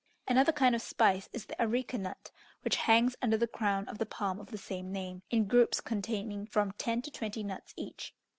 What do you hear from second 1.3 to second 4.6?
is the areca nut, which hangs under the crown of the palm of the